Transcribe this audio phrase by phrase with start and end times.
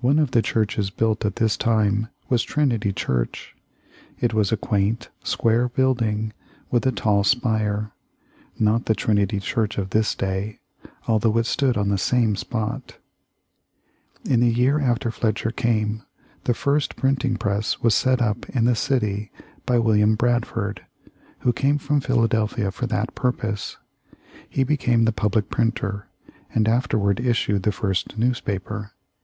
[0.00, 3.54] One of the churches built at this time was Trinity Church.
[4.18, 6.32] It was a quaint, square building,
[6.72, 7.92] with a tall spire
[8.58, 10.58] not the Trinity Church of this day,
[11.06, 12.96] although it stood on the same spot.
[14.24, 16.02] [Illustration: Bradford's Tombstone.] In the year after Fletcher came,
[16.42, 19.30] the first printing press was set up in the city
[19.64, 20.84] by William Bradford,
[21.46, 23.76] who came from Philadelphia for that purpose.
[24.50, 26.08] He became the public printer,
[26.52, 28.90] and afterward issued the first newspaper.